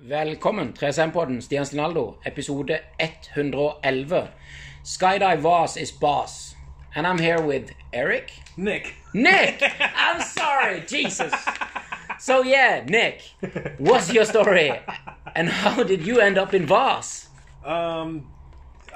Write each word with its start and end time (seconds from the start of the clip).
Velkommen, 0.00 0.74
3SM-podden, 0.74 1.42
Stian 1.42 1.64
Stinaldo, 1.64 2.18
episode 2.24 2.70
111. 3.00 4.28
Skydive 4.84 5.40
Voss 5.40 5.76
is 5.76 5.90
boss. 5.90 6.54
And 6.94 7.04
I'm 7.06 7.18
here 7.18 7.40
with 7.42 7.72
Eric. 7.92 8.30
Nick. 8.56 8.94
Nick! 9.12 9.60
I'm 9.96 10.20
sorry, 10.22 10.82
Jesus. 10.86 11.32
So 12.20 12.42
yeah, 12.42 12.84
Nick, 12.86 13.22
what's 13.78 14.12
your 14.12 14.24
story? 14.24 14.72
And 15.34 15.48
how 15.48 15.82
did 15.82 16.06
you 16.06 16.20
end 16.20 16.38
up 16.38 16.54
in 16.54 16.64
Voss? 16.66 17.26
Um. 17.64 18.30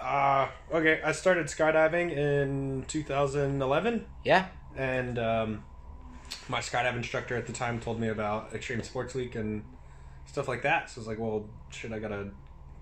Uh. 0.01 0.49
Okay. 0.73 1.01
I 1.05 1.13
started 1.13 1.47
skydiving 1.47 2.11
in 2.17 2.85
2011, 2.89 4.07
Yeah? 4.25 4.47
and 4.77 5.19
um, 5.19 5.65
my 6.49 6.61
skydive 6.61 6.97
instructor 6.97 7.37
at 7.37 7.47
the 7.47 7.53
time 7.53 7.79
told 7.81 7.99
me 8.01 8.09
about 8.09 8.55
Extreme 8.55 8.83
Sports 8.85 9.15
Week 9.15 9.35
and 9.35 9.63
stuff 10.27 10.49
like 10.49 10.63
that. 10.63 10.91
So 10.91 10.99
I 10.99 11.01
was 11.01 11.09
like, 11.09 11.19
well, 11.19 11.47
shit, 11.71 11.93
I 11.93 11.99
gotta 11.99 12.31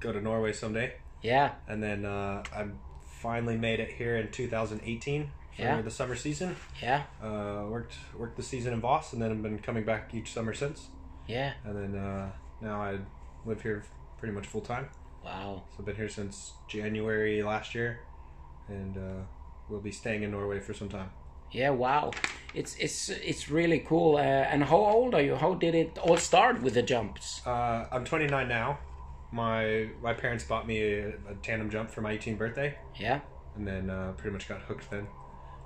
go 0.01 0.13
to 0.13 0.21
Norway 0.21 0.53
someday. 0.53 0.95
Yeah. 1.23 1.53
And 1.69 1.83
then 1.83 2.05
uh, 2.05 2.43
I 2.55 2.67
finally 3.21 3.57
made 3.57 3.81
it 3.81 3.93
here 3.93 4.17
in 4.17 4.31
2018 4.31 5.31
for 5.57 5.63
Yeah. 5.63 5.83
the 5.83 5.91
summer 5.91 6.15
season. 6.17 6.57
Yeah. 6.83 7.03
Uh, 7.23 7.67
worked 7.69 7.95
worked 8.17 8.37
the 8.37 8.43
season 8.43 8.73
in 8.73 8.81
Voss, 8.81 9.13
and 9.13 9.21
then 9.21 9.31
I've 9.31 9.43
been 9.43 9.59
coming 9.59 9.85
back 9.85 10.15
each 10.15 10.33
summer 10.33 10.55
since. 10.55 10.89
Yeah. 11.27 11.53
And 11.65 11.77
then 11.77 12.01
uh, 12.03 12.31
now 12.61 12.81
I 12.81 12.99
live 13.45 13.63
here 13.63 13.85
pretty 14.19 14.35
much 14.35 14.47
full 14.47 14.61
time. 14.63 14.89
Wow. 15.25 15.65
So 15.71 15.77
I've 15.81 15.85
been 15.87 15.97
here 15.97 16.09
since 16.09 16.53
January 16.69 17.43
last 17.43 17.75
year, 17.75 18.01
and 18.69 18.97
uh, 18.97 19.23
we'll 19.69 19.81
be 19.81 19.93
staying 19.93 20.23
in 20.23 20.31
Norway 20.31 20.61
for 20.61 20.73
some 20.73 20.89
time. 20.89 21.11
Yeah, 21.53 21.71
wow. 21.71 22.13
It's 22.55 22.75
it's 22.77 23.09
it's 23.09 23.49
really 23.51 23.81
cool. 23.81 24.17
Uh, 24.17 24.21
and 24.21 24.65
how 24.65 24.77
old 24.77 25.15
are 25.15 25.23
you? 25.23 25.37
How 25.37 25.55
did 25.55 25.75
it 25.75 25.99
all 25.99 26.17
start 26.17 26.63
with 26.63 26.75
the 26.75 26.83
jumps? 26.83 27.41
Uh, 27.47 27.87
I'm 27.93 28.05
29 28.05 28.49
now. 28.49 28.79
My 29.33 29.89
my 30.03 30.13
parents 30.15 30.45
bought 30.45 30.67
me 30.67 30.83
a, 30.83 31.09
a 31.29 31.35
tandem 31.43 31.71
jump 31.71 31.91
for 31.91 32.01
my 32.01 32.17
18th 32.17 32.39
birthday, 32.39 32.77
Yeah. 32.99 33.21
and 33.57 33.67
then 33.67 33.89
uh, 33.91 34.13
pretty 34.17 34.33
much 34.33 34.49
got 34.49 34.63
hooked 34.63 34.91
then. 34.91 35.07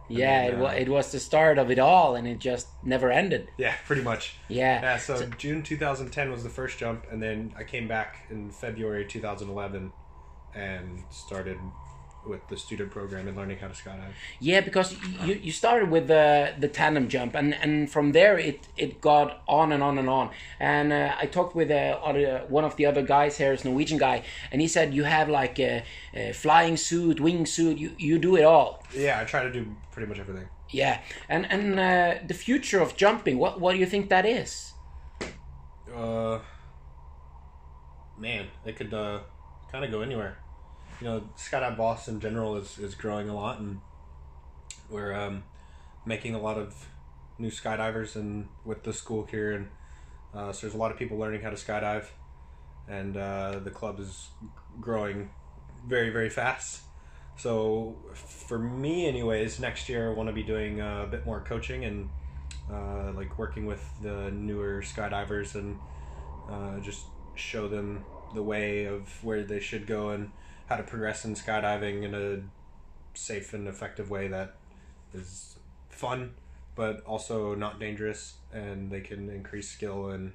Yeah, 0.07 0.51
then, 0.51 0.53
it, 0.55 0.59
wa- 0.63 0.69
uh, 0.69 0.73
it 0.73 0.89
was 0.91 1.13
the 1.13 1.19
start 1.21 1.57
of 1.57 1.71
it 1.71 1.79
all, 1.79 2.15
and 2.15 2.29
it 2.29 2.39
just 2.39 2.69
never 2.83 3.11
ended. 3.11 3.48
Yeah, 3.57 3.75
pretty 3.87 4.03
much. 4.03 4.35
Yeah. 4.48 4.83
Yeah, 4.83 4.97
so, 4.98 5.27
June 5.39 5.63
2010 5.63 6.31
was 6.31 6.43
the 6.43 6.51
first 6.51 6.77
jump, 6.77 7.07
and 7.11 7.23
then 7.23 7.55
I 7.57 7.65
came 7.65 7.89
back 7.89 8.27
in 8.29 8.51
February 8.51 9.07
2011 9.07 9.91
and 10.55 11.03
started 11.11 11.57
with 12.27 12.47
the 12.48 12.56
student 12.56 12.91
program 12.91 13.28
and 13.28 13.36
learning 13.36 13.58
how 13.58 13.69
to 13.69 13.75
skydive. 13.75 14.12
Yeah, 14.41 14.61
because 14.61 14.97
you 15.25 15.34
you 15.34 15.53
started 15.53 15.91
with 15.91 16.08
the 16.08 16.55
the 16.58 16.69
tandem 16.69 17.08
jump, 17.08 17.34
and 17.34 17.55
and 17.55 17.91
from 17.91 18.12
there 18.12 18.39
it 18.39 18.69
it 18.77 19.00
got 19.00 19.42
on 19.48 19.72
and 19.72 19.83
on 19.83 19.98
and 19.98 20.08
on. 20.08 20.30
And 20.61 20.92
uh, 20.92 21.14
I 21.19 21.27
talked 21.27 21.55
with 21.55 21.70
uh, 21.70 21.98
other, 22.02 22.45
one 22.48 22.64
of 22.64 22.77
the 22.77 22.86
other 22.86 23.02
guys 23.02 23.39
here, 23.39 23.52
is 23.52 23.64
Norwegian 23.64 23.98
guy, 23.98 24.22
and 24.50 24.61
he 24.61 24.69
said 24.69 24.95
you 24.95 25.05
have 25.05 25.28
like 25.28 25.58
a, 25.58 25.84
a 26.14 26.33
flying 26.33 26.77
suit, 26.77 27.20
wing 27.20 27.47
suit, 27.47 27.78
you 27.78 27.92
you 27.98 28.19
do 28.19 28.36
it 28.36 28.45
all. 28.45 28.83
Yeah, 28.95 29.20
I 29.20 29.25
try 29.25 29.42
to 29.42 29.52
do 29.52 29.75
pretty 29.92 30.08
much 30.08 30.19
everything. 30.19 30.48
Yeah, 30.70 31.00
and 31.28 31.47
and 31.50 31.78
uh, 31.78 32.14
the 32.27 32.34
future 32.34 32.80
of 32.80 32.97
jumping, 32.97 33.39
what 33.39 33.61
what 33.61 33.72
do 33.72 33.78
you 33.78 33.86
think 33.86 34.08
that 34.08 34.27
is? 34.27 34.72
Uh, 35.95 36.40
man, 38.18 38.46
it 38.64 38.77
could 38.77 38.92
uh, 38.92 39.20
kind 39.70 39.84
of 39.84 39.90
go 39.90 40.01
anywhere. 40.01 40.39
You 41.01 41.09
know, 41.09 41.23
Skydive 41.37 41.77
Voss 41.77 42.09
in 42.09 42.21
general 42.21 42.57
is, 42.57 42.79
is 42.79 42.95
growing 42.95 43.29
a 43.29 43.35
lot, 43.35 43.59
and 43.59 43.81
we're 44.89 45.13
um, 45.13 45.43
making 46.07 46.35
a 46.35 46.41
lot 46.41 46.57
of 46.57 46.89
new 47.39 47.51
skydivers 47.51 48.15
and 48.15 48.49
with 48.65 48.85
the 48.85 48.93
school 48.93 49.25
here, 49.25 49.53
and 49.53 49.69
uh, 50.33 50.53
so 50.53 50.67
there's 50.67 50.75
a 50.75 50.79
lot 50.79 50.93
of 50.93 50.99
people 50.99 51.19
learning 51.19 51.43
how 51.43 51.51
to 51.51 51.57
skydive, 51.57 52.07
and 52.89 53.17
uh, 53.17 53.59
the 53.59 53.71
club 53.71 53.99
is 53.99 54.29
growing 54.81 55.31
very 55.87 56.11
very 56.11 56.31
fast. 56.31 56.83
So 57.37 57.97
for 58.15 58.59
me, 58.59 59.07
anyways, 59.07 59.59
next 59.59 59.89
year 59.89 60.11
I 60.11 60.15
want 60.15 60.29
to 60.29 60.33
be 60.33 60.45
doing 60.45 60.81
a 60.81 61.07
bit 61.11 61.27
more 61.27 61.41
coaching 61.41 61.85
and 61.85 62.09
uh, 62.73 63.13
like 63.13 63.37
working 63.39 63.67
with 63.67 63.85
the 64.01 64.31
newer 64.31 64.83
skydivers 64.83 65.57
and 65.57 65.79
uh, 66.49 66.79
just 66.81 67.07
show 67.35 67.67
them 67.67 68.05
the 68.35 68.43
way 68.43 68.85
of 68.85 69.09
where 69.25 69.43
they 69.43 69.61
should 69.61 69.87
go 69.87 70.11
and 70.11 70.31
how 70.67 70.77
to 70.77 70.83
progress 70.83 71.25
in 71.25 71.35
skydiving 71.35 72.02
in 72.02 72.14
a 72.14 72.41
safe 73.19 73.55
and 73.55 73.69
effective 73.69 74.11
way 74.11 74.29
that 74.29 74.55
is 75.13 75.57
fun 75.89 76.35
but 76.75 77.02
also 77.07 77.55
not 77.55 77.79
dangerous 77.79 78.35
and 78.52 78.91
they 78.91 79.01
can 79.01 79.29
increase 79.29 79.69
skill 79.69 80.08
and 80.11 80.33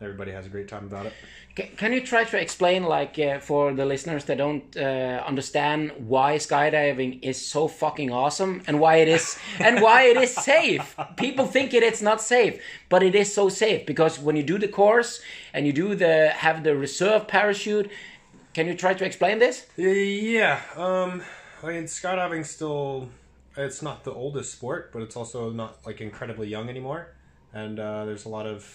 everybody 0.00 0.30
has 0.30 0.46
a 0.46 0.48
great 0.48 0.68
time 0.68 0.84
about 0.86 1.06
it 1.06 1.12
Ca- 1.56 1.70
Can 1.76 1.92
you 1.92 2.00
try 2.00 2.22
to 2.24 2.40
explain, 2.40 2.84
like, 2.84 3.18
uh, 3.18 3.40
for 3.40 3.72
the 3.72 3.84
listeners 3.84 4.24
that 4.26 4.38
don't 4.38 4.76
uh, 4.76 5.22
understand 5.26 5.92
why 5.98 6.36
skydiving 6.36 7.18
is 7.22 7.44
so 7.44 7.66
fucking 7.66 8.12
awesome 8.12 8.62
and 8.68 8.78
why 8.78 8.96
it 8.96 9.08
is 9.08 9.36
and 9.58 9.82
why 9.82 10.02
it 10.02 10.16
is 10.16 10.32
safe? 10.32 10.96
People 11.16 11.46
think 11.46 11.74
it 11.74 11.82
it 11.82 11.92
is 11.94 12.02
not 12.02 12.20
safe, 12.20 12.60
but 12.88 13.02
it 13.02 13.14
is 13.14 13.34
so 13.34 13.48
safe 13.48 13.86
because 13.86 14.18
when 14.20 14.36
you 14.36 14.42
do 14.42 14.58
the 14.58 14.68
course 14.68 15.20
and 15.52 15.66
you 15.66 15.72
do 15.72 15.94
the 15.96 16.28
have 16.28 16.62
the 16.62 16.76
reserve 16.76 17.26
parachute, 17.26 17.90
can 18.54 18.66
you 18.66 18.74
try 18.74 18.94
to 18.94 19.04
explain 19.04 19.38
this? 19.38 19.66
Yeah, 19.76 20.60
um, 20.76 21.22
I 21.62 21.66
mean, 21.66 21.84
skydiving 21.84 22.44
still, 22.44 23.08
it's 23.56 23.82
not 23.82 24.04
the 24.04 24.12
oldest 24.12 24.52
sport, 24.52 24.92
but 24.92 25.02
it's 25.02 25.16
also 25.16 25.50
not 25.50 25.78
like 25.86 26.00
incredibly 26.00 26.48
young 26.48 26.68
anymore. 26.68 27.14
And 27.52 27.80
uh, 27.80 28.04
there's 28.04 28.24
a 28.24 28.28
lot 28.28 28.46
of 28.46 28.66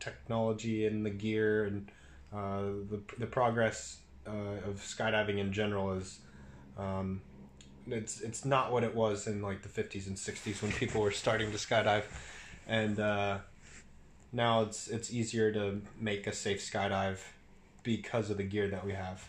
technology 0.00 0.86
in 0.86 1.02
the 1.02 1.10
gear 1.10 1.64
and 1.64 1.90
uh, 2.32 2.62
the, 2.90 3.00
the 3.18 3.26
progress 3.26 3.98
uh, 4.26 4.68
of 4.68 4.76
skydiving 4.80 5.38
in 5.38 5.52
general 5.52 5.92
is, 5.92 6.18
um, 6.76 7.22
it's 7.86 8.20
it's 8.20 8.44
not 8.44 8.70
what 8.70 8.84
it 8.84 8.94
was 8.94 9.26
in 9.26 9.40
like 9.40 9.62
the 9.62 9.68
50s 9.68 10.06
and 10.06 10.16
60s 10.16 10.60
when 10.60 10.72
people 10.72 11.00
were 11.00 11.10
starting 11.10 11.50
to 11.50 11.56
skydive, 11.56 12.04
and 12.66 13.00
uh, 13.00 13.38
now 14.30 14.60
it's 14.60 14.88
it's 14.88 15.10
easier 15.10 15.50
to 15.52 15.80
make 15.98 16.26
a 16.26 16.32
safe 16.32 16.60
skydive 16.60 17.18
because 17.96 18.28
of 18.28 18.36
the 18.36 18.42
gear 18.42 18.68
that 18.68 18.84
we 18.84 18.92
have. 18.92 19.28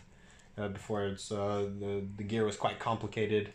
Uh, 0.58 0.68
before 0.68 1.06
it's 1.06 1.32
uh, 1.32 1.66
the 1.78 2.04
the 2.18 2.22
gear 2.22 2.44
was 2.44 2.56
quite 2.56 2.78
complicated, 2.78 3.52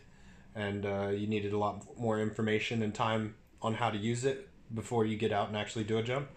and 0.54 0.84
uh, 0.84 1.08
you 1.08 1.28
needed 1.28 1.52
a 1.52 1.58
lot 1.58 1.84
more 1.96 2.20
information 2.20 2.82
and 2.82 2.92
time 2.92 3.34
on 3.62 3.74
how 3.74 3.88
to 3.88 3.98
use 3.98 4.24
it 4.24 4.48
before 4.74 5.06
you 5.06 5.16
get 5.16 5.30
out 5.30 5.46
and 5.46 5.56
actually 5.56 5.84
do 5.84 5.96
a 5.98 6.02
jump. 6.02 6.28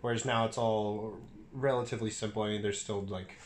Whereas 0.00 0.24
now 0.24 0.46
it's 0.46 0.56
all 0.56 1.16
relatively 1.52 2.10
simple. 2.10 2.42
I 2.42 2.50
mean, 2.50 2.62
there's 2.62 2.80
still 2.80 3.02
like 3.02 3.38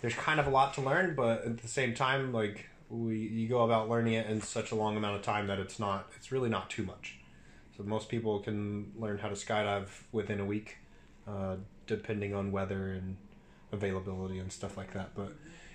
there's 0.00 0.14
kind 0.14 0.38
of 0.38 0.46
a 0.46 0.50
lot 0.50 0.74
to 0.74 0.80
learn, 0.80 1.16
but 1.16 1.44
at 1.44 1.58
the 1.58 1.68
same 1.68 1.92
time, 1.92 2.32
like 2.32 2.68
we 2.88 3.18
you 3.18 3.48
go 3.48 3.64
about 3.64 3.88
learning 3.88 4.14
it 4.14 4.28
in 4.28 4.40
such 4.40 4.70
a 4.70 4.76
long 4.76 4.96
amount 4.96 5.16
of 5.16 5.22
time 5.22 5.48
that 5.48 5.58
it's 5.58 5.80
not 5.80 6.08
it's 6.16 6.30
really 6.30 6.50
not 6.50 6.70
too 6.70 6.84
much. 6.84 7.18
So 7.76 7.82
most 7.82 8.08
people 8.08 8.38
can 8.38 8.92
learn 8.96 9.18
how 9.18 9.28
to 9.28 9.34
skydive 9.34 9.88
within 10.12 10.38
a 10.38 10.44
week, 10.44 10.76
uh, 11.26 11.56
depending 11.86 12.32
on 12.32 12.52
weather 12.52 12.92
and 12.92 13.16
availability 13.72 14.38
and 14.38 14.52
stuff 14.52 14.76
like 14.76 14.92
that. 14.92 15.14
But 15.14 15.32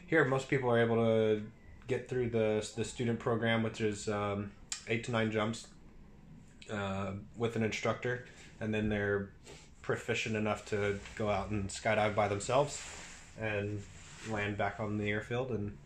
here, 0.07 0.23
most 0.25 0.47
people 0.49 0.69
are 0.69 0.79
able 0.79 0.95
to 0.97 1.43
get 1.87 2.07
through 2.09 2.29
the 2.29 2.67
the 2.75 2.83
student 2.85 3.19
program, 3.19 3.63
which 3.63 3.81
is 3.81 4.07
um, 4.07 4.51
eight 4.87 5.03
to 5.05 5.11
nine 5.11 5.31
jumps 5.31 5.67
uh, 6.71 7.11
with 7.37 7.55
an 7.55 7.63
instructor, 7.63 8.25
and 8.61 8.73
then 8.73 8.89
they're 8.89 9.29
proficient 9.81 10.35
enough 10.35 10.65
to 10.65 10.99
go 11.15 11.29
out 11.29 11.49
and 11.49 11.69
skydive 11.69 12.13
by 12.13 12.27
themselves 12.27 12.81
and 13.39 13.81
land 14.29 14.57
back 14.57 14.79
on 14.79 14.97
the 14.97 15.09
airfield 15.09 15.51
and 15.51 15.77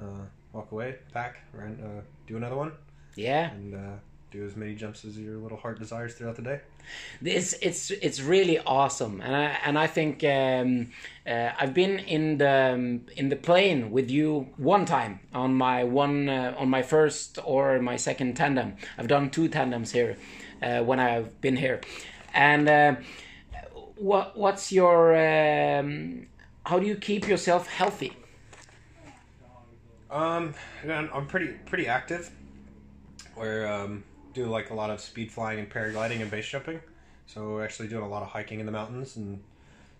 uh, 0.00 0.24
walk 0.52 0.72
away, 0.72 0.96
pack, 1.12 1.40
and 1.58 1.78
uh, 1.84 2.00
do 2.26 2.36
another 2.36 2.56
one, 2.56 2.72
Yeah. 3.16 3.50
and 3.50 3.74
uh, 3.74 3.96
do 4.34 4.44
as 4.44 4.56
many 4.56 4.74
jumps 4.74 5.04
as 5.04 5.16
your 5.16 5.36
little 5.36 5.56
heart 5.56 5.78
desires 5.78 6.14
throughout 6.14 6.34
the 6.34 6.42
day. 6.42 6.60
It's 7.22 7.52
it's 7.62 7.90
it's 7.90 8.20
really 8.20 8.58
awesome, 8.58 9.20
and 9.20 9.34
I 9.34 9.44
and 9.64 9.78
I 9.78 9.86
think 9.86 10.24
um, 10.24 10.90
uh, 11.26 11.50
I've 11.58 11.72
been 11.72 12.00
in 12.00 12.38
the 12.38 12.72
um, 12.74 13.02
in 13.16 13.28
the 13.28 13.36
plane 13.36 13.92
with 13.92 14.10
you 14.10 14.48
one 14.56 14.84
time 14.84 15.20
on 15.32 15.54
my 15.54 15.84
one 15.84 16.28
uh, 16.28 16.54
on 16.58 16.68
my 16.68 16.82
first 16.82 17.38
or 17.44 17.80
my 17.80 17.96
second 17.96 18.36
tandem. 18.36 18.74
I've 18.98 19.08
done 19.08 19.30
two 19.30 19.48
tandems 19.48 19.92
here 19.92 20.16
uh, 20.62 20.80
when 20.80 20.98
I've 20.98 21.40
been 21.40 21.56
here, 21.56 21.80
and 22.34 22.68
uh, 22.68 22.96
what 23.96 24.36
what's 24.36 24.72
your 24.72 25.14
um, 25.16 26.26
how 26.66 26.80
do 26.80 26.86
you 26.86 26.96
keep 26.96 27.28
yourself 27.28 27.68
healthy? 27.68 28.12
Um, 30.10 30.54
I'm 30.88 31.26
pretty 31.28 31.52
pretty 31.66 31.86
active. 31.86 32.30
Where 33.36 33.66
um, 33.66 34.04
do 34.34 34.46
like 34.46 34.70
a 34.70 34.74
lot 34.74 34.90
of 34.90 35.00
speed 35.00 35.32
flying 35.32 35.58
and 35.58 35.70
paragliding 35.70 36.20
and 36.20 36.30
base 36.30 36.46
jumping. 36.46 36.80
So 37.26 37.52
we're 37.52 37.64
actually 37.64 37.88
doing 37.88 38.02
a 38.04 38.08
lot 38.08 38.22
of 38.22 38.28
hiking 38.28 38.60
in 38.60 38.66
the 38.66 38.72
mountains 38.72 39.16
and 39.16 39.42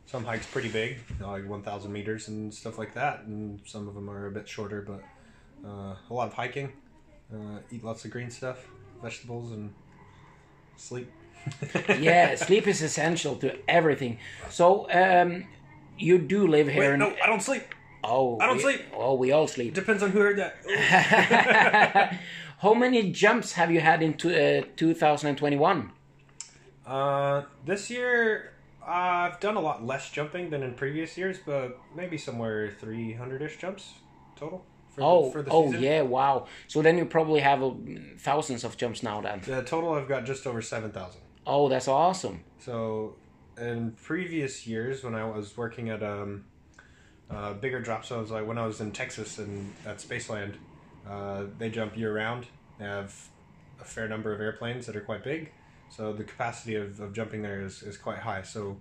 some 0.07 0.25
hikes 0.25 0.47
pretty 0.47 0.69
big, 0.69 0.99
you 1.09 1.25
know, 1.25 1.31
like 1.31 1.49
1,000 1.49 1.93
meters 1.93 2.29
and 2.29 2.53
stuff 2.53 2.79
like 2.79 2.95
that. 2.95 3.23
And 3.23 3.61
some 3.65 3.89
of 3.89 3.95
them 3.95 4.11
are 4.11 4.27
a 4.27 4.31
bit 4.31 4.47
shorter, 4.47 4.83
but 4.83 5.03
uh, 5.67 5.95
a 6.11 6.15
lot 6.15 6.27
of 6.27 6.35
hiking. 6.35 6.73
Uh, 7.33 7.59
eat 7.71 7.83
lots 7.83 8.05
of 8.05 8.11
green 8.11 8.31
stuff, 8.31 8.67
vegetables, 9.03 9.53
and 9.53 9.73
sleep. 10.77 11.11
yeah, 11.99 12.35
sleep 12.35 12.67
is 12.67 12.83
essential 12.83 13.37
to 13.37 13.57
everything. 13.69 14.19
So, 14.51 14.91
um, 14.91 15.47
you 15.99 16.19
do 16.19 16.47
live 16.47 16.69
here. 16.69 16.81
Wait, 16.81 16.93
in, 16.93 16.99
no, 16.99 17.15
I 17.23 17.27
don't 17.27 17.43
sleep. 17.43 17.63
Oh, 18.03 18.39
I 18.41 18.47
don't 18.47 18.57
we- 18.59 18.63
sleep. 18.63 18.83
Oh, 18.95 19.15
we 19.15 19.33
all 19.33 19.49
sleep. 19.49 19.73
Depends 19.75 20.03
on 20.03 20.11
who 20.11 20.21
heard 20.21 20.39
that. 20.39 22.19
How 22.65 22.73
many 22.73 23.13
jumps 23.13 23.53
have 23.53 23.71
you 23.71 23.81
had 23.81 24.03
in 24.03 24.15
to, 24.15 24.61
uh, 24.61 24.65
2021? 24.75 25.93
uh, 26.87 27.43
this 27.67 27.91
year, 27.91 28.55
I've 28.83 29.39
done 29.39 29.57
a 29.57 29.61
lot 29.61 29.85
less 29.85 30.11
jumping 30.11 30.49
than 30.49 30.63
in 30.63 30.73
previous 30.73 31.19
years, 31.19 31.37
but 31.45 31.79
maybe 31.95 32.17
somewhere 32.17 32.71
300 32.81 33.43
ish 33.43 33.59
jumps 33.59 33.93
total. 34.35 34.65
For 34.89 35.03
Oh, 35.03 35.25
the, 35.27 35.31
for 35.33 35.43
the 35.43 35.51
oh 35.51 35.67
season. 35.67 35.83
yeah, 35.83 36.01
wow. 36.03 36.47
So 36.67 36.81
then 36.81 36.97
you 36.97 37.05
probably 37.05 37.41
have 37.41 37.63
uh, 37.63 37.73
thousands 38.19 38.65
of 38.65 38.79
jumps 38.79 39.03
now 39.03 39.21
then. 39.21 39.43
The 39.45 39.63
total, 39.63 39.93
I've 39.93 40.09
got 40.09 40.25
just 40.25 40.47
over 40.47 40.63
7,000. 40.63 41.21
Oh, 41.47 41.69
that's 41.69 41.87
awesome. 41.89 42.45
So, 42.61 43.17
in 43.59 43.93
previous 44.03 44.67
years, 44.67 45.05
when 45.05 45.15
I 45.15 45.25
was 45.27 45.55
working 45.55 45.91
at 45.91 46.03
um, 46.03 46.47
uh, 47.31 47.53
bigger 47.53 47.81
drop 47.83 48.07
zones, 48.07 48.31
like 48.31 48.47
when 48.47 48.57
I 48.57 48.65
was 48.67 48.81
in 48.81 48.91
Texas 48.93 49.39
and 49.39 49.75
at 49.85 49.99
Spaceland, 49.99 50.55
uh, 51.09 51.45
they 51.59 51.71
jump 51.71 51.97
year 51.97 52.15
round. 52.15 52.47
They 52.79 52.85
have 52.87 53.15
a 53.81 53.85
fair 53.85 54.09
number 54.09 54.33
of 54.33 54.41
airplanes 54.41 54.87
that 54.87 54.97
are 54.97 55.01
quite 55.01 55.23
big, 55.25 55.51
so 55.91 56.13
the 56.13 56.25
capacity 56.25 56.75
of, 56.77 57.01
of 57.01 57.13
jumping 57.13 57.43
there 57.43 57.61
is, 57.61 57.83
is 57.83 57.97
quite 57.97 58.19
high. 58.19 58.43
So, 58.43 58.79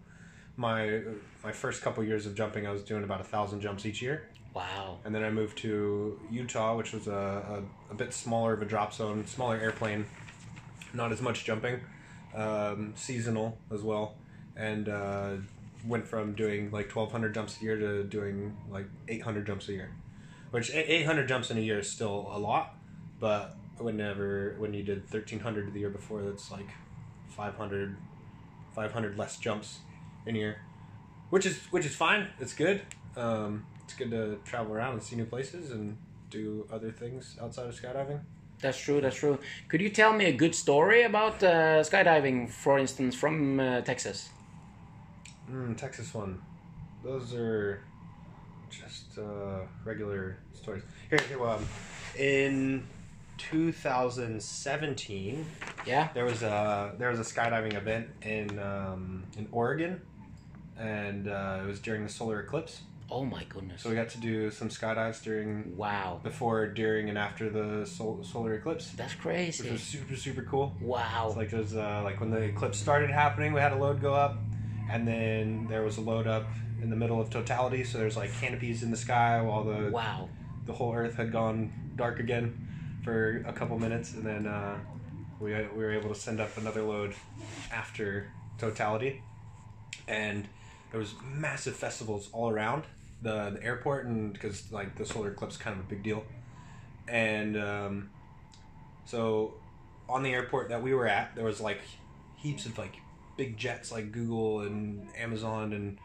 my 0.56 1.02
my 1.44 1.52
first 1.52 1.82
couple 1.82 2.04
years 2.04 2.26
of 2.26 2.36
jumping, 2.36 2.66
I 2.68 2.72
was 2.72 2.84
doing 2.84 3.04
about 3.04 3.22
a 3.22 3.24
thousand 3.26 3.62
jumps 3.62 3.86
each 3.86 4.02
year, 4.02 4.30
Wow. 4.54 5.00
and 5.04 5.14
then 5.14 5.24
I 5.24 5.30
moved 5.32 5.58
to 5.60 6.20
Utah, 6.32 6.76
which 6.78 6.94
was 6.94 7.08
a, 7.08 7.64
a, 7.92 7.92
a 7.92 7.96
bit 7.96 8.14
smaller 8.14 8.54
of 8.54 8.62
a 8.62 8.66
drop 8.66 8.94
zone, 8.94 9.26
smaller 9.26 9.58
airplane, 9.58 10.06
not 10.94 11.12
as 11.12 11.22
much 11.22 11.44
jumping, 11.44 11.80
um, 12.36 12.94
seasonal 12.96 13.58
as 13.72 13.82
well, 13.82 14.16
and 14.56 14.90
uh, 14.90 15.32
went 15.88 16.08
from 16.08 16.34
doing 16.34 16.70
like 16.72 16.90
1,200 16.96 17.34
jumps 17.34 17.60
a 17.60 17.64
year 17.64 17.78
to 17.78 18.04
doing 18.04 18.56
like 18.70 18.86
800 19.08 19.46
jumps 19.48 19.68
a 19.70 19.74
year. 19.74 19.92
Which 20.54 20.70
a- 20.70 20.94
800 20.94 21.28
jumps 21.28 21.50
in 21.50 21.58
a 21.58 21.62
year 21.62 21.80
is 21.80 21.90
still 21.90 22.30
a 22.32 22.38
lot, 22.38 22.76
but 23.20 23.58
whenever 23.80 24.54
when 24.60 24.72
you 24.76 24.84
did 24.84 25.00
1,300 25.10 25.74
the 25.74 25.80
year 25.80 25.90
before, 25.90 26.22
that's 26.22 26.52
like 26.52 26.70
500, 27.30 27.98
500 28.76 29.18
less 29.18 29.40
jumps 29.40 29.80
in 30.28 30.36
a 30.36 30.38
year, 30.38 30.58
which 31.32 31.48
is 31.48 31.58
which 31.72 31.88
is 31.88 31.96
fine. 31.96 32.28
It's 32.40 32.54
good. 32.54 32.84
Um, 33.18 33.66
it's 33.84 33.96
good 33.96 34.12
to 34.12 34.38
travel 34.46 34.76
around 34.76 34.94
and 34.94 35.02
see 35.02 35.16
new 35.16 35.26
places 35.26 35.72
and 35.72 35.98
do 36.30 36.68
other 36.72 36.92
things 36.92 37.36
outside 37.42 37.68
of 37.68 37.74
skydiving. 37.74 38.20
That's 38.62 38.80
true, 38.80 39.02
that's 39.02 39.16
true. 39.16 39.40
Could 39.70 39.82
you 39.82 39.90
tell 39.90 40.14
me 40.14 40.26
a 40.26 40.34
good 40.34 40.54
story 40.54 41.02
about 41.02 41.42
uh, 41.42 41.82
skydiving, 41.82 42.52
for 42.52 42.78
instance, 42.78 43.16
from 43.16 43.60
uh, 43.60 43.82
Texas? 43.82 44.30
Mm, 45.50 45.76
Texas 45.76 46.14
one. 46.14 46.44
Those 47.04 47.34
are 47.34 47.82
just 48.82 49.18
uh, 49.18 49.60
regular 49.86 50.38
stories. 50.54 50.84
Here, 51.10 51.20
here. 51.28 51.44
Um, 51.46 51.66
in 52.18 52.84
2017, 53.38 55.46
Yeah? 55.86 56.10
there 56.14 56.26
was 56.26 56.44
a 56.44 56.94
there 56.98 57.10
was 57.10 57.20
a 57.20 57.24
skydiving 57.24 57.74
event 57.76 58.08
in 58.22 58.58
um, 58.60 59.24
in 59.38 59.48
Oregon, 59.52 60.02
and 60.78 61.28
uh, 61.28 61.62
it 61.64 61.68
was 61.68 61.80
during 61.80 62.04
the 62.04 62.10
solar 62.10 62.40
eclipse. 62.42 62.82
Oh 63.12 63.26
my 63.26 63.44
goodness. 63.44 63.82
So 63.84 63.90
we 63.90 63.96
got 63.96 64.10
to 64.10 64.18
do 64.20 64.50
some 64.50 64.70
skydives 64.70 65.22
during 65.22 65.76
Wow. 65.78 66.20
before, 66.24 66.66
during, 66.68 67.10
and 67.10 67.18
after 67.18 67.50
the 67.50 67.86
sol- 67.86 68.24
solar 68.24 68.56
eclipse, 68.56 68.90
That's 68.92 69.14
crazy. 69.14 69.64
which 69.64 69.72
was 69.74 69.84
super 69.84 70.16
super 70.16 70.42
cool. 70.44 70.74
Wow. 70.82 71.28
It's 71.28 71.38
like 71.38 71.52
there's 71.52 71.76
uh, 71.76 72.02
like 72.04 72.20
when 72.20 72.32
the 72.32 72.42
eclipse 72.42 72.80
started 72.80 73.10
happening, 73.12 73.54
we 73.54 73.60
had 73.62 73.74
a 73.74 73.78
load 73.78 74.02
go 74.02 74.14
up, 74.14 74.38
and 74.90 75.08
then 75.08 75.68
there 75.70 75.84
was 75.84 75.98
a 75.98 76.02
load 76.02 76.28
up 76.28 76.46
in 76.84 76.90
the 76.90 76.96
middle 76.96 77.20
of 77.20 77.30
totality. 77.30 77.84
So 77.84 77.98
there's 77.98 78.18
like 78.18 78.32
canopies 78.40 78.84
in 78.84 78.92
the 78.92 78.98
sky 78.98 79.42
while 79.42 79.64
the 79.64 79.90
Wow. 79.90 80.30
the 80.66 80.74
whole 80.74 80.94
Earth 80.94 81.16
had 81.16 81.32
gone 81.32 81.72
dark 81.96 82.20
again 82.20 82.58
for 83.04 83.44
a 83.48 83.54
couple 83.54 83.80
minutes, 83.80 84.14
and 84.14 84.26
then 84.26 84.46
uh, 84.46 84.78
we 85.40 85.54
we 85.54 85.84
were 85.84 85.92
able 85.92 86.10
to 86.10 86.20
send 86.20 86.40
up 86.40 86.56
another 86.58 86.84
load 86.84 87.14
after 87.72 88.28
totality, 88.58 89.22
and 90.08 90.48
there 90.92 91.00
was 91.00 91.16
massive 91.34 91.76
festivals 91.76 92.30
all 92.32 92.50
around 92.50 92.84
the, 93.22 93.50
the 93.52 93.64
airport, 93.64 94.06
and 94.06 94.34
because 94.34 94.72
like 94.72 94.96
the 94.96 95.06
solar 95.06 95.32
eclipse 95.32 95.56
is 95.56 95.62
kind 95.62 95.78
of 95.80 95.86
a 95.86 95.90
big 95.90 96.04
deal, 96.04 96.24
and 97.08 97.58
um, 97.58 98.10
so 99.06 99.54
on 100.10 100.24
the 100.24 100.34
airport 100.34 100.70
that 100.70 100.82
we 100.84 100.94
were 100.94 101.08
at, 101.08 101.36
there 101.36 101.46
was 101.46 101.60
like 101.62 101.82
heaps 102.38 102.66
of 102.66 102.78
like 102.78 102.96
big 103.38 103.58
jets 103.58 103.92
like 103.92 104.12
Google 104.12 104.62
and 104.62 105.08
Amazon 105.18 105.74
and 105.74 105.98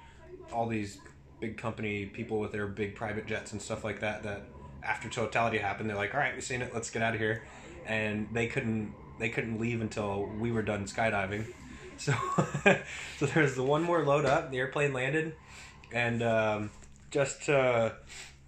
all 0.52 0.66
these 0.66 0.98
big 1.40 1.56
company 1.56 2.06
people 2.06 2.40
with 2.40 2.52
their 2.52 2.66
big 2.66 2.94
private 2.94 3.26
jets 3.26 3.52
and 3.52 3.62
stuff 3.62 3.84
like 3.84 4.00
that 4.00 4.22
that 4.24 4.42
after 4.82 5.08
totality 5.08 5.58
happened 5.58 5.88
they're 5.88 5.96
like 5.96 6.14
all 6.14 6.20
right 6.20 6.34
we've 6.34 6.44
seen 6.44 6.62
it. 6.62 6.72
Let's 6.74 6.90
get 6.90 7.02
out 7.02 7.14
of 7.14 7.20
here. 7.20 7.42
And 7.86 8.28
they 8.32 8.46
couldn't 8.46 8.92
they 9.18 9.28
couldn't 9.28 9.58
leave 9.58 9.80
until 9.80 10.26
we 10.26 10.52
were 10.52 10.62
done 10.62 10.86
skydiving. 10.86 11.46
So 11.98 12.14
so 13.18 13.26
there's 13.26 13.56
the 13.56 13.64
one 13.64 13.82
more 13.82 14.04
load 14.04 14.24
up 14.24 14.52
the 14.52 14.58
airplane 14.58 14.92
landed 14.92 15.34
and 15.92 16.22
um, 16.22 16.70
just 17.10 17.46
to 17.46 17.96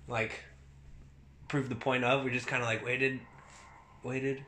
like 0.07 0.31
prove 1.49 1.69
the 1.69 1.75
point 1.75 2.05
of 2.05 2.23
we 2.23 2.31
just 2.31 2.47
kind 2.47 2.63
of 2.63 2.69
like 2.69 2.85
waited 2.85 3.19
waited. 4.05 4.45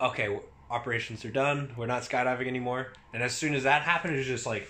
Okay 0.00 0.36
operations 0.68 1.24
are 1.24 1.30
done. 1.30 1.72
We're 1.76 1.86
not 1.86 2.02
skydiving 2.02 2.48
anymore. 2.48 2.88
And 3.12 3.22
as 3.22 3.36
soon 3.36 3.54
as 3.54 3.62
that 3.62 3.82
happened 3.82 4.14
it 4.14 4.18
was 4.18 4.26
just 4.26 4.46
like 4.46 4.68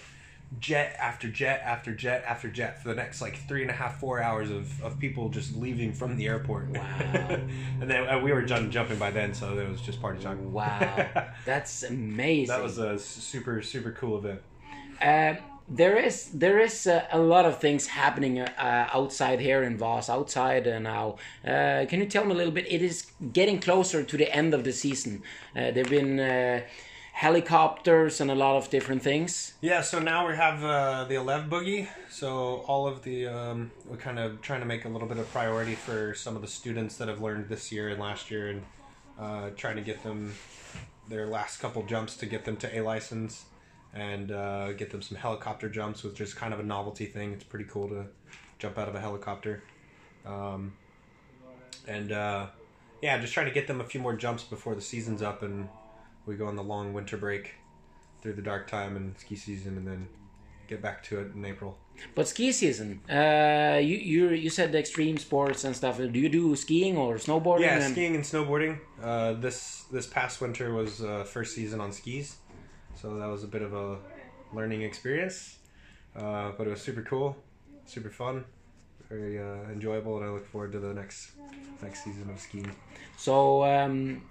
jet 0.61 0.97
after 0.99 1.29
jet 1.29 1.61
after 1.65 1.95
jet 1.95 2.25
after 2.27 2.49
jet 2.49 2.83
for 2.83 2.89
the 2.89 2.95
next 2.95 3.21
like 3.21 3.37
three 3.49 3.63
and 3.63 3.71
a 3.71 3.75
half 3.75 4.01
four 4.01 4.23
hours 4.23 4.51
of, 4.51 4.83
of 4.83 4.99
people 4.99 5.29
just 5.29 5.55
leaving 5.57 5.93
from 5.93 6.17
the 6.17 6.27
airport 6.27 6.69
Wow. 6.69 6.81
and 7.81 7.91
then 7.91 8.09
uh, 8.09 8.19
we 8.19 8.33
were 8.33 8.43
done 8.43 8.71
jumping 8.71 8.99
by 8.99 9.11
then 9.11 9.35
so 9.35 9.59
it 9.59 9.69
was 9.69 9.81
just 9.83 10.01
party 10.01 10.23
time 10.23 10.53
Wow. 10.53 11.09
That's 11.45 11.83
amazing. 11.83 12.49
that 12.49 12.63
was 12.63 12.79
a 12.79 12.99
super 12.99 13.61
super 13.63 13.93
cool 13.93 14.17
event 14.19 14.41
Uh, 15.03 15.35
there 15.69 15.97
is 15.99 16.31
there 16.33 16.59
is 16.61 16.87
uh, 16.87 17.05
a 17.11 17.19
lot 17.19 17.45
of 17.45 17.59
things 17.61 17.87
happening 17.89 18.39
uh, 18.41 18.89
outside 18.95 19.41
here 19.41 19.65
in 19.65 19.77
Voss, 19.77 20.09
outside 20.09 20.67
uh, 20.69 20.79
now. 20.79 21.17
Uh, 21.45 21.85
can 21.89 21.99
you 22.01 22.07
tell 22.07 22.25
me 22.25 22.31
a 22.31 22.37
little 22.37 22.53
bit? 22.53 22.67
It 22.71 22.83
is 22.83 23.07
getting 23.33 23.59
closer 23.61 24.05
to 24.05 24.17
the 24.17 24.33
end 24.33 24.55
of 24.55 24.63
the 24.63 24.73
season. 24.73 25.23
Uh, 25.57 25.73
there've 25.73 25.91
been 25.91 26.21
uh, 26.21 26.61
helicopters 27.17 28.21
and 28.21 28.31
a 28.31 28.35
lot 28.35 28.57
of 28.57 28.69
different 28.69 29.03
things. 29.03 29.55
Yeah, 29.63 29.81
so 29.81 29.99
now 29.99 30.29
we 30.29 30.37
have 30.37 30.63
uh, 30.63 31.05
the 31.05 31.15
11 31.15 31.49
boogie. 31.49 31.89
So 32.11 32.63
all 32.67 32.87
of 32.87 33.05
the 33.05 33.27
um, 33.27 33.71
we're 33.87 33.97
kind 33.97 34.19
of 34.19 34.43
trying 34.43 34.61
to 34.61 34.67
make 34.67 34.85
a 34.85 34.89
little 34.91 35.09
bit 35.09 35.17
of 35.17 35.27
priority 35.33 35.77
for 35.77 36.13
some 36.13 36.37
of 36.37 36.43
the 36.43 36.49
students 36.49 36.99
that 36.99 37.09
have 37.09 37.23
learned 37.23 37.49
this 37.49 37.73
year 37.73 37.89
and 37.89 37.99
last 37.99 38.31
year, 38.31 38.51
and 38.51 38.63
uh, 39.19 39.49
trying 39.57 39.77
to 39.77 39.83
get 39.83 40.03
them 40.03 40.35
their 41.09 41.27
last 41.27 41.57
couple 41.57 41.83
jumps 41.87 42.19
to 42.19 42.27
get 42.27 42.45
them 42.45 42.59
to 42.59 42.79
a 42.79 42.83
license 42.83 43.47
and 43.95 44.31
uh, 44.31 44.73
get 44.73 44.91
them 44.91 45.01
some 45.01 45.17
helicopter 45.17 45.71
jumps, 45.71 46.05
which 46.05 46.21
is 46.21 46.35
kind 46.35 46.53
of 46.53 46.61
a 46.61 46.65
novelty 46.65 47.07
thing. 47.07 47.33
It's 47.33 47.45
pretty 47.45 47.65
cool 47.65 47.89
to 47.89 48.05
jump 48.59 48.77
out 48.77 48.91
of 48.91 48.95
a 48.95 49.01
helicopter, 49.01 49.63
um, 50.27 50.75
and 51.89 52.13
uh, 52.13 52.49
yeah, 53.01 53.17
just 53.17 53.33
trying 53.33 53.47
to 53.47 53.55
get 53.55 53.67
them 53.67 53.81
a 53.81 53.85
few 53.85 54.01
more 54.01 54.15
jumps 54.15 54.43
before 54.43 54.75
the 54.75 54.83
season's 54.83 55.23
up 55.23 55.43
and 55.43 55.71
we 56.27 56.35
go 56.37 56.47
on 56.47 56.57
the 56.57 56.63
long 56.63 56.93
winter 56.93 57.17
break 57.17 57.55
through 58.21 58.35
the 58.35 58.43
dark 58.43 58.67
time 58.67 58.97
and 58.97 59.17
ski 59.19 59.37
season, 59.37 59.77
and 59.77 59.87
then 59.87 60.09
get 60.69 60.83
back 60.83 61.03
to 61.05 61.21
it 61.21 61.35
in 61.35 61.45
April. 61.45 61.79
But 62.15 62.29
ski 62.29 62.53
season, 62.53 63.01
uh, 63.09 63.79
you 63.83 63.97
you 63.97 64.29
you 64.31 64.51
said 64.51 64.73
the 64.73 64.79
extreme 64.79 65.17
sports 65.17 65.65
and 65.65 65.75
stuff. 65.75 65.99
Do 65.99 66.19
you 66.19 66.29
do 66.29 66.55
skiing 66.57 66.97
or 66.99 67.15
snowboarding? 67.17 67.61
Yeah, 67.61 67.77
and- 67.85 67.93
skiing 67.93 68.15
and 68.15 68.25
snowboarding. 68.25 68.79
Uh, 69.03 69.35
this 69.35 69.85
this 69.93 70.07
past 70.07 70.41
winter 70.41 70.75
was 70.75 71.03
uh, 71.03 71.25
first 71.25 71.55
season 71.55 71.81
on 71.81 71.93
skis, 71.93 72.37
so 73.01 73.17
that 73.17 73.27
was 73.27 73.45
a 73.45 73.49
bit 73.49 73.63
of 73.63 73.73
a 73.73 73.99
learning 74.53 74.83
experience, 74.83 75.59
uh, 76.17 76.53
but 76.57 76.67
it 76.67 76.71
was 76.71 76.83
super 76.83 77.03
cool, 77.03 77.37
super 77.87 78.11
fun, 78.11 78.45
very 79.09 79.39
uh, 79.39 79.71
enjoyable, 79.73 80.17
and 80.19 80.27
I 80.27 80.31
look 80.31 80.47
forward 80.47 80.73
to 80.73 80.79
the 80.81 80.93
next 80.93 81.31
next 81.83 82.05
season 82.05 82.29
of 82.31 82.39
skiing. 82.41 82.71
So 83.17 83.65
um, 83.65 84.23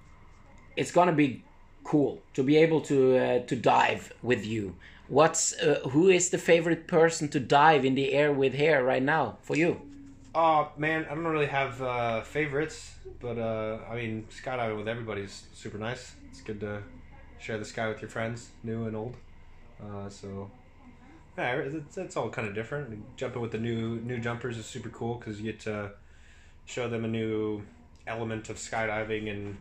it's 0.76 0.92
gonna 0.92 1.14
be 1.14 1.44
cool 1.86 2.22
to 2.34 2.44
be 2.44 2.58
able 2.58 2.82
to 2.82 3.18
uh, 3.18 3.40
to 3.46 3.56
dive 3.56 4.12
with 4.22 4.46
you. 4.46 4.76
What's 5.08 5.54
uh, 5.54 5.80
who 5.92 6.10
is 6.10 6.30
the 6.30 6.38
favorite 6.38 6.88
person 6.88 7.30
to 7.30 7.40
dive 7.40 7.86
in 7.86 7.96
the 7.96 8.12
air 8.12 8.34
with 8.34 8.54
here 8.54 8.84
right 8.84 9.04
now 9.04 9.38
for 9.44 9.56
you? 9.56 9.80
Oh 10.34 10.72
man, 10.78 11.06
I 11.10 11.16
don't 11.16 11.24
really 11.24 11.46
have 11.46 11.82
uh, 11.82 12.22
favorites, 12.22 12.96
but 13.22 13.38
uh, 13.38 13.78
I 13.90 13.96
mean, 13.96 14.28
skydiving 14.30 14.78
with 14.78 14.88
everybody's 14.88 15.44
super 15.54 15.78
nice. 15.78 16.16
It's 16.30 16.42
good 16.42 16.60
to 16.60 16.84
share 17.40 17.58
the 17.58 17.66
sky 17.66 17.88
with 17.88 18.02
your 18.02 18.10
friends, 18.10 18.50
new 18.64 18.88
and 18.88 18.96
old. 18.96 19.16
Uh, 19.82 20.10
so 20.10 20.50
yeah, 21.38 21.54
it's, 21.56 21.98
it's 21.98 22.18
all 22.18 22.30
kind 22.30 22.48
of 22.48 22.56
different. 22.56 23.16
Jumping 23.16 23.42
with 23.42 23.52
the 23.52 23.60
new 23.60 24.02
new 24.02 24.20
jumpers 24.20 24.58
is 24.58 24.66
super 24.66 24.90
cool 24.90 25.16
because 25.16 25.40
you 25.40 25.52
get 25.52 25.60
to 25.62 25.92
show 26.66 26.90
them 26.90 27.06
a 27.06 27.08
new 27.08 27.62
element 28.08 28.50
of 28.50 28.58
skydiving 28.58 29.30
and 29.30 29.58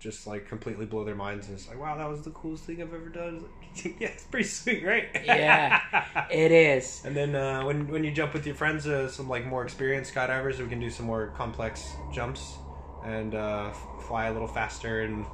just 0.00 0.26
like 0.26 0.48
completely 0.48 0.86
blow 0.86 1.04
their 1.04 1.14
minds 1.14 1.46
and 1.48 1.58
it's 1.58 1.68
like 1.68 1.78
wow 1.78 1.96
that 1.96 2.08
was 2.08 2.22
the 2.22 2.30
coolest 2.30 2.64
thing 2.64 2.80
i've 2.82 2.92
ever 2.94 3.10
done. 3.10 3.44
It's 3.72 3.84
like, 3.84 3.96
yeah 4.00 4.08
it's 4.08 4.24
pretty 4.24 4.48
sweet 4.48 4.84
right? 4.84 5.08
Yeah, 5.24 5.80
it 6.30 6.50
is. 6.50 7.02
and 7.04 7.14
then 7.14 7.36
uh, 7.36 7.62
when 7.64 7.86
when 7.88 8.02
you 8.02 8.10
jump 8.10 8.32
with 8.32 8.46
your 8.46 8.54
friends 8.54 8.86
uh, 8.86 9.08
some 9.08 9.28
like 9.28 9.46
more 9.46 9.62
experienced 9.62 10.14
skydivers 10.14 10.58
we 10.58 10.66
can 10.68 10.80
do 10.80 10.90
some 10.90 11.06
more 11.06 11.28
complex 11.36 11.94
jumps 12.12 12.56
and 13.04 13.34
uh, 13.34 13.70
fly 14.08 14.26
a 14.26 14.32
little 14.32 14.48
faster 14.48 15.02
and 15.02 15.24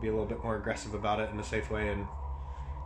be 0.00 0.08
a 0.08 0.10
little 0.10 0.26
bit 0.26 0.42
more 0.42 0.56
aggressive 0.56 0.94
about 0.94 1.18
it 1.20 1.30
in 1.32 1.38
a 1.40 1.44
safe 1.44 1.70
way 1.70 1.88
and 1.88 2.06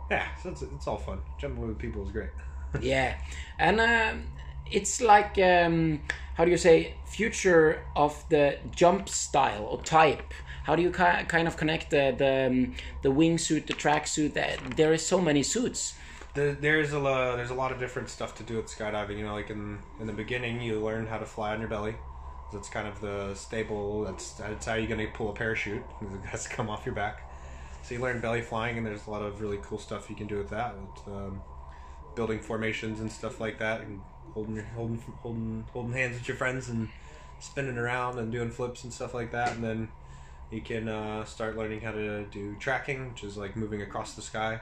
yeah 0.09 0.27
so 0.41 0.49
it's, 0.49 0.61
it's 0.61 0.87
all 0.87 0.97
fun. 0.97 1.19
Jumping 1.37 1.67
with 1.67 1.77
people 1.77 2.03
is 2.05 2.11
great. 2.11 2.29
Yeah 2.81 3.15
and 3.57 3.79
um, 3.79 4.23
it's 4.69 4.99
like 5.01 5.37
um, 5.39 6.01
how 6.35 6.43
do 6.43 6.51
you 6.51 6.57
say 6.57 6.95
future 7.05 7.83
of 7.95 8.21
the 8.29 8.57
jump 8.71 9.07
style 9.07 9.63
or 9.63 9.81
type 9.81 10.33
how 10.65 10.75
do 10.75 10.81
you 10.81 10.91
ki- 10.91 11.23
kind 11.35 11.47
of 11.47 11.55
connect 11.57 11.89
the 11.91 12.13
the, 12.17 12.47
um, 12.47 12.73
the 13.03 13.09
wingsuit 13.09 13.67
the 13.67 13.73
tracksuit 13.73 14.33
that 14.33 14.57
there 14.77 14.93
is 14.93 15.05
so 15.05 15.19
many 15.21 15.43
suits 15.43 15.93
There- 16.35 16.53
there's 16.65 16.91
a 16.91 16.99
lo- 16.99 17.35
there's 17.37 17.51
a 17.57 17.59
lot 17.63 17.71
of 17.71 17.79
different 17.79 18.09
stuff 18.09 18.31
to 18.39 18.43
do 18.43 18.57
with 18.57 18.67
skydiving. 18.67 19.17
You 19.19 19.25
know, 19.27 19.33
like 19.41 19.49
in 19.49 19.79
in 20.01 20.07
the 20.11 20.13
beginning, 20.23 20.61
you 20.61 20.73
learn 20.89 21.07
how 21.07 21.17
to 21.23 21.25
fly 21.25 21.53
on 21.53 21.59
your 21.61 21.69
belly. 21.69 21.95
That's 22.53 22.69
kind 22.69 22.87
of 22.91 22.99
the 22.99 23.33
stable. 23.35 24.03
That's 24.07 24.25
that's 24.33 24.65
how 24.65 24.73
you're 24.79 24.87
gonna 24.93 25.07
pull 25.19 25.29
a 25.29 25.33
parachute. 25.33 25.83
It 26.01 26.25
has 26.33 26.43
to 26.45 26.49
come 26.57 26.69
off 26.69 26.85
your 26.85 26.95
back. 26.95 27.15
So 27.83 27.95
you 27.95 28.01
learn 28.01 28.19
belly 28.19 28.41
flying, 28.41 28.77
and 28.77 28.85
there's 28.85 29.07
a 29.07 29.11
lot 29.11 29.21
of 29.21 29.39
really 29.43 29.59
cool 29.67 29.79
stuff 29.87 30.09
you 30.09 30.15
can 30.21 30.27
do 30.27 30.37
with 30.37 30.49
that. 30.49 30.75
With, 30.75 31.15
um, 31.15 31.41
building 32.15 32.39
formations 32.39 32.99
and 32.99 33.09
stuff 33.11 33.39
like 33.39 33.57
that, 33.59 33.81
and 33.81 34.01
holding 34.33 34.55
your 34.55 34.65
holding 34.75 34.99
holding 35.23 35.65
holding 35.73 35.93
hands 35.93 36.15
with 36.17 36.27
your 36.27 36.37
friends 36.37 36.67
and 36.69 36.89
spinning 37.39 37.77
around 37.77 38.19
and 38.19 38.31
doing 38.31 38.51
flips 38.51 38.83
and 38.83 38.91
stuff 38.91 39.13
like 39.13 39.31
that. 39.31 39.49
And 39.55 39.63
then 39.63 39.79
you 40.51 40.61
can 40.61 40.87
uh, 40.87 41.25
start 41.25 41.57
learning 41.57 41.81
how 41.81 41.91
to 41.91 42.25
do 42.25 42.55
tracking, 42.59 43.09
which 43.11 43.23
is 43.23 43.37
like 43.37 43.55
moving 43.55 43.81
across 43.81 44.15
the 44.15 44.21
sky, 44.21 44.59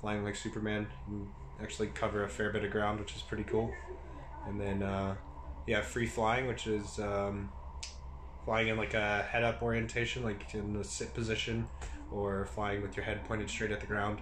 flying 0.00 0.24
like 0.24 0.36
Superman. 0.36 0.86
You 1.10 1.28
actually 1.62 1.88
cover 1.88 2.24
a 2.24 2.28
fair 2.28 2.50
bit 2.50 2.64
of 2.64 2.70
ground, 2.70 3.00
which 3.00 3.16
is 3.16 3.22
pretty 3.22 3.44
cool. 3.44 3.72
And 4.46 4.60
then 4.60 4.82
uh, 4.82 5.14
you 5.66 5.74
have 5.74 5.86
free 5.86 6.06
flying, 6.06 6.46
which 6.46 6.66
is 6.66 6.98
um, 6.98 7.50
flying 8.44 8.68
in 8.68 8.76
like 8.76 8.94
a 8.94 9.22
head 9.22 9.44
up 9.44 9.62
orientation, 9.62 10.22
like 10.22 10.54
in 10.54 10.74
the 10.74 10.84
sit 10.84 11.14
position, 11.14 11.66
or 12.10 12.46
flying 12.46 12.82
with 12.82 12.96
your 12.96 13.04
head 13.04 13.24
pointed 13.24 13.48
straight 13.48 13.70
at 13.70 13.80
the 13.80 13.86
ground. 13.86 14.18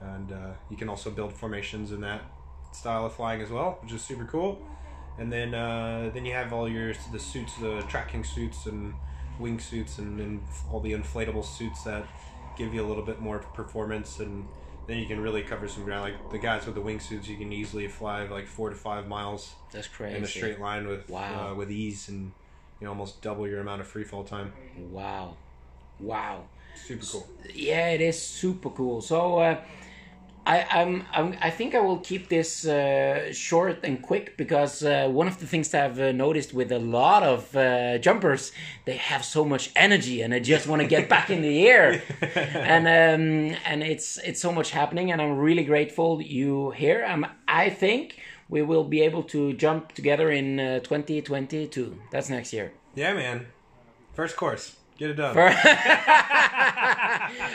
And 0.00 0.32
uh, 0.32 0.52
you 0.70 0.76
can 0.76 0.88
also 0.88 1.10
build 1.10 1.32
formations 1.32 1.92
in 1.92 2.00
that 2.02 2.22
style 2.72 3.06
of 3.06 3.14
flying 3.14 3.42
as 3.42 3.50
well, 3.50 3.78
which 3.82 3.92
is 3.92 4.02
super 4.02 4.24
cool. 4.24 4.62
And 5.18 5.32
then 5.32 5.52
uh, 5.52 6.10
then 6.14 6.24
you 6.24 6.32
have 6.32 6.52
all 6.52 6.68
your 6.68 6.94
the 7.12 7.18
suits, 7.18 7.56
the 7.56 7.82
tracking 7.88 8.22
suits 8.22 8.66
and 8.66 8.94
wing 9.38 9.58
suits, 9.60 9.98
and 9.98 10.40
all 10.70 10.80
the 10.80 10.92
inflatable 10.92 11.44
suits 11.44 11.84
that 11.84 12.04
give 12.56 12.74
you 12.74 12.84
a 12.84 12.86
little 12.88 13.04
bit 13.04 13.20
more 13.20 13.38
performance. 13.38 14.18
And 14.20 14.46
then 14.86 14.98
you 14.98 15.06
can 15.06 15.20
really 15.20 15.42
cover 15.42 15.68
some 15.68 15.84
ground. 15.84 16.02
Like 16.12 16.30
the 16.30 16.38
guys 16.38 16.66
with 16.66 16.74
the 16.74 16.80
wingsuits, 16.82 17.26
you 17.28 17.36
can 17.36 17.52
easily 17.52 17.88
fly 17.88 18.24
like 18.26 18.46
four 18.46 18.70
to 18.70 18.76
five 18.76 19.06
miles 19.06 19.54
that's 19.72 19.86
crazy 19.88 20.16
in 20.16 20.24
a 20.24 20.26
straight 20.26 20.60
line 20.60 20.86
with 20.88 21.08
Wow. 21.08 21.50
uh, 21.50 21.54
with 21.54 21.70
ease, 21.70 22.08
and 22.08 22.32
you 22.80 22.84
know 22.86 22.90
almost 22.90 23.20
double 23.22 23.46
your 23.46 23.60
amount 23.60 23.80
of 23.80 23.86
free 23.86 24.04
fall 24.04 24.24
time. 24.24 24.52
wow 24.90 25.36
wow 26.00 26.44
Super 26.76 27.04
cool. 27.06 27.28
yeah 27.52 27.88
it 27.88 28.00
is 28.00 28.20
super 28.22 28.70
cool 28.70 29.00
so 29.00 29.38
uh, 29.40 29.60
I, 30.48 30.66
I'm, 30.70 31.04
I'm, 31.12 31.36
I 31.42 31.50
think 31.50 31.74
I 31.74 31.80
will 31.80 31.98
keep 31.98 32.30
this 32.30 32.66
uh, 32.66 33.30
short 33.34 33.80
and 33.84 34.00
quick 34.00 34.38
because 34.38 34.82
uh, 34.82 35.06
one 35.10 35.28
of 35.28 35.38
the 35.40 35.46
things 35.46 35.68
that 35.70 35.84
I've 35.84 36.00
uh, 36.00 36.12
noticed 36.12 36.54
with 36.54 36.72
a 36.72 36.78
lot 36.78 37.22
of 37.22 37.54
uh, 37.54 37.98
jumpers, 37.98 38.50
they 38.86 38.96
have 38.96 39.26
so 39.26 39.44
much 39.44 39.70
energy 39.76 40.22
and 40.22 40.32
they 40.32 40.40
just 40.40 40.66
want 40.66 40.80
to 40.80 40.88
get 40.88 41.06
back 41.06 41.28
in 41.28 41.42
the 41.42 41.68
air, 41.68 42.02
and 42.34 42.86
um, 42.86 43.58
and 43.66 43.82
it's 43.82 44.16
it's 44.24 44.40
so 44.40 44.50
much 44.50 44.70
happening, 44.70 45.12
and 45.12 45.20
I'm 45.20 45.36
really 45.36 45.64
grateful 45.64 46.22
you 46.22 46.70
here. 46.70 47.04
Um, 47.04 47.26
I 47.46 47.68
think 47.68 48.18
we 48.48 48.62
will 48.62 48.84
be 48.84 49.02
able 49.02 49.24
to 49.24 49.52
jump 49.52 49.92
together 49.92 50.30
in 50.30 50.58
uh, 50.58 50.80
2022. 50.80 52.00
That's 52.10 52.30
next 52.30 52.54
year. 52.54 52.72
Yeah, 52.94 53.12
man. 53.12 53.48
First 54.14 54.36
course, 54.36 54.76
get 54.96 55.10
it 55.10 55.14
done. 55.14 55.36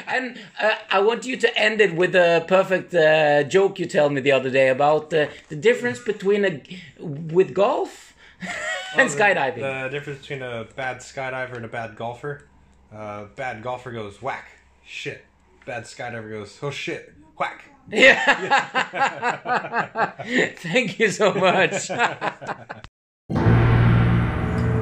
and 0.07 0.37
uh, 0.61 0.71
I 0.91 0.99
want 0.99 1.25
you 1.25 1.37
to 1.37 1.57
end 1.59 1.81
it 1.81 1.95
with 1.95 2.15
a 2.15 2.43
perfect 2.47 2.93
uh, 2.93 3.43
joke 3.43 3.79
you 3.79 3.85
told 3.85 4.11
me 4.13 4.21
the 4.21 4.31
other 4.31 4.49
day 4.49 4.69
about 4.69 5.13
uh, 5.13 5.27
the 5.49 5.55
difference 5.55 5.99
between 5.99 6.45
a 6.45 6.61
with 6.99 7.53
golf 7.53 8.13
and 8.97 9.09
The- 9.09 9.17
skydiving. 9.17 9.59
The 9.61 9.89
difference 9.89 10.19
between 10.21 10.41
a 10.41 10.65
bad 10.75 10.97
skydiver 10.97 11.55
and 11.55 11.65
a 11.65 11.69
bad 11.69 11.95
golfer. 11.95 12.47
Uh, 12.95 13.25
bad 13.35 13.63
golfer 13.63 13.91
goes 13.91 14.21
whack, 14.21 14.45
shit. 14.85 15.25
Bad 15.65 15.83
skydiver 15.83 16.29
goes 16.29 16.57
oh 16.61 16.71
shit, 16.71 17.13
whack. 17.39 17.63
Yeah. 17.91 18.19
Thank 20.57 20.99
you 20.99 21.09
so 21.09 21.33
much. 21.33 21.87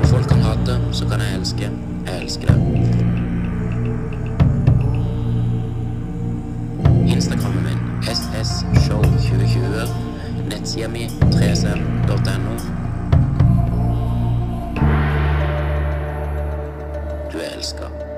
Folk 0.10 0.28
kan 0.30 0.42
hate, 0.42 0.94
så 0.94 1.08
kan 1.10 1.20
jeg 1.20 1.36
elske. 1.40 1.72
Jeg 2.08 2.22
elsker 2.22 2.48
det. 2.48 2.58
Instagrammen 7.22 7.64
min 7.64 7.78
ssshow2020. 8.04 9.88
Nettsida 10.50 10.88
mi 10.88 11.10
3cm.no. 11.10 12.56
Du 17.32 17.38
er 17.38 17.56
elska. 17.58 18.11